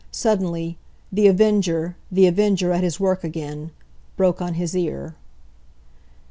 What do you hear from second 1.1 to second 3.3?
"The Avenger! The Avenger at his work